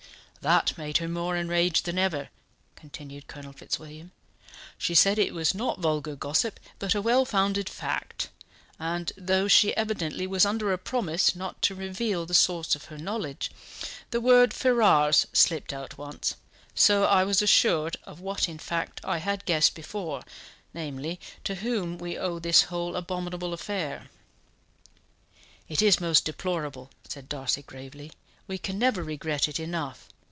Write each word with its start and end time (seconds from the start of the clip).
"That 0.41 0.75
made 0.75 0.97
her 0.97 1.07
more 1.07 1.35
enraged 1.37 1.85
than 1.85 1.99
ever," 1.99 2.29
continued 2.75 3.27
Colonel 3.27 3.53
Fitzwilliam; 3.53 4.11
"she 4.75 4.95
said 4.95 5.19
it 5.19 5.35
was 5.35 5.53
not 5.53 5.77
vulgar 5.77 6.15
gossip, 6.15 6.59
but 6.79 6.95
a 6.95 7.01
well 7.01 7.25
founded 7.25 7.69
fact; 7.69 8.29
and 8.79 9.11
though 9.15 9.47
she 9.47 9.77
evidently 9.77 10.25
was 10.25 10.43
under 10.43 10.73
a 10.73 10.79
promise 10.79 11.35
not 11.35 11.61
to 11.61 11.75
reveal 11.75 12.25
the 12.25 12.33
source 12.33 12.75
of 12.75 12.85
her 12.85 12.97
knowledge, 12.97 13.51
the 14.09 14.19
word 14.19 14.51
Ferrars 14.51 15.27
slipped 15.31 15.71
out 15.71 15.99
once, 15.99 16.35
so 16.73 17.03
I 17.03 17.23
was 17.23 17.43
assured 17.43 17.97
of 18.05 18.19
what 18.19 18.49
in 18.49 18.57
fact 18.57 18.99
I 19.03 19.19
had 19.19 19.45
guessed 19.45 19.75
before, 19.75 20.23
namely, 20.73 21.19
to 21.43 21.53
whom 21.53 21.99
we 21.99 22.17
owe 22.17 22.39
this 22.39 22.63
whole 22.63 22.95
abominable 22.95 23.53
affair." 23.53 24.09
"It 25.69 25.83
is 25.83 26.01
most 26.01 26.25
deplorable," 26.25 26.89
said 27.07 27.29
Darcy 27.29 27.61
gravely. 27.61 28.11
"We 28.47 28.57
can 28.57 28.79
never 28.79 29.03
regret 29.03 29.47
it 29.47 29.59
enough. 29.59 30.07